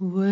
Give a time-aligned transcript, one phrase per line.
[0.00, 0.22] ほぼ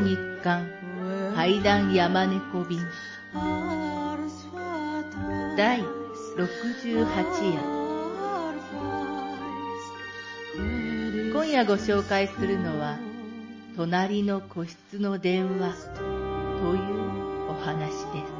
[0.00, 0.66] 日刊
[1.36, 2.80] 階段山猫便
[5.56, 7.62] 第68夜
[11.32, 12.98] 今夜ご紹介するのは
[13.76, 15.76] 「隣の個室の電話」
[16.62, 16.80] という
[17.50, 18.32] お話です。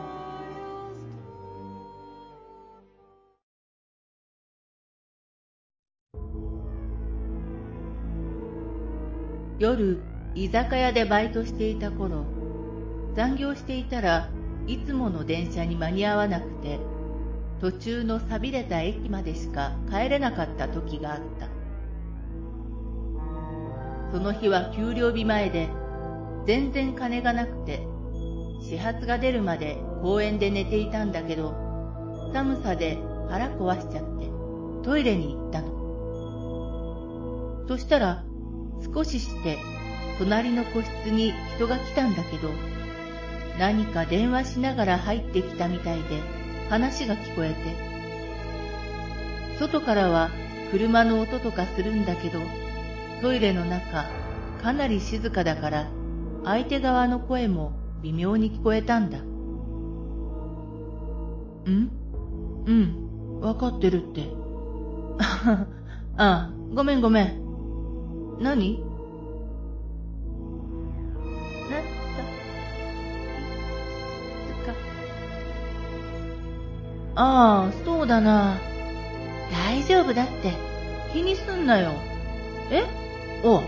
[9.58, 10.00] 夜
[10.36, 12.24] 居酒屋でバイトしていた頃
[13.16, 14.28] 残業していたら
[14.68, 16.78] いつもの電車に間に合わなくて
[17.60, 21.48] 途中の錆びれた駅までしか帰れなかった時があった。
[24.16, 25.68] その日は給料日前で
[26.46, 27.90] 全然金がなくて
[28.62, 31.54] 始発が出るまで公園で寝ていたんだけど
[32.32, 34.30] 寒さで腹壊しちゃって
[34.84, 35.72] トイレに行ったの。
[37.68, 38.24] そしたら
[38.94, 39.58] 少しして
[40.18, 42.50] 隣の個室に人が来たんだけど
[43.58, 46.20] 何か電話しながら入ってきたみたいで
[46.68, 47.54] 話が聞こえて
[49.58, 50.30] 外からは
[50.70, 52.40] 車の音とかするんだけど
[53.20, 54.06] トイレの中
[54.62, 55.88] かなり静かだから
[56.44, 59.18] 相手側の声も微妙に聞こえたんだ。
[61.70, 61.90] ん？
[62.66, 64.28] うん、わかってるって。
[65.18, 65.66] あ
[66.50, 67.42] あ、ごめんごめん。
[68.40, 68.80] 何？
[71.70, 71.82] なっ
[74.66, 74.78] たか。
[77.14, 78.56] ああ、そうだな。
[79.52, 80.52] 大丈夫だって。
[81.12, 81.92] 気にすんなよ。
[82.70, 82.84] え？
[83.44, 83.62] おあ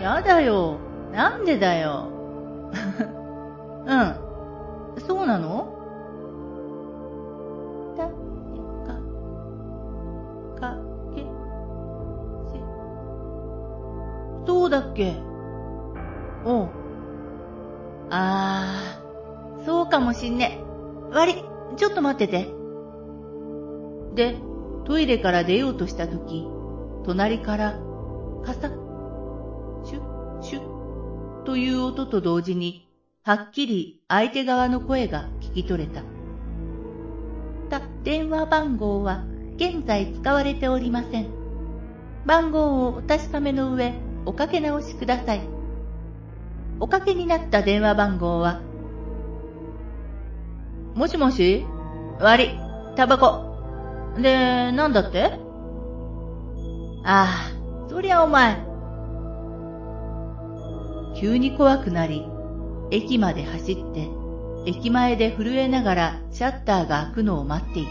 [0.02, 0.87] やだよ。
[1.12, 2.08] なんでだよ。
[3.86, 4.14] うん。
[5.06, 5.74] そうなの？
[7.96, 8.12] た、か、
[10.60, 10.76] か、
[11.14, 11.26] け、し。
[14.46, 15.16] そうだっけ？
[16.44, 16.68] おう。
[18.10, 20.60] あー、そうかもしんね。
[21.12, 21.44] 悪い、
[21.76, 22.48] ちょっと待ってて。
[24.14, 24.36] で、
[24.84, 26.46] トイレから出ようとしたとき、
[27.04, 27.78] 隣から、
[28.44, 28.70] カサッ
[29.84, 30.77] シュッ、シュッ
[31.48, 32.86] という音と同時に、
[33.24, 36.02] はっきり相手側の声が聞き取れた。
[37.70, 39.24] た、電話番号は
[39.56, 41.28] 現在使われておりません。
[42.26, 43.94] 番号をお確かめの上、
[44.26, 45.40] おかけ直しください。
[46.80, 48.60] おかけになった電話番号は、
[50.94, 51.64] もしもし？
[52.20, 52.50] 悪い、
[52.94, 54.20] タバコ。
[54.20, 55.40] で、なんだって？
[57.04, 58.67] ああ、そりゃお前、
[61.20, 62.24] 急に怖くなり、
[62.92, 64.08] 駅まで走って、
[64.66, 67.86] 駅前で震えながらシャッターが開くのを待ってい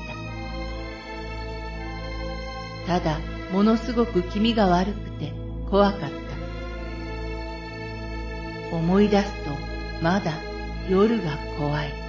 [2.86, 3.00] た。
[3.00, 3.20] ただ、
[3.52, 5.34] ものすごく気味が悪くて
[5.70, 6.08] 怖かった。
[8.76, 9.52] 思い出すと、
[10.02, 10.32] まだ
[10.90, 12.07] 夜が怖い。